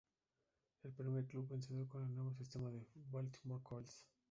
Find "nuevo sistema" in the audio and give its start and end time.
2.15-2.71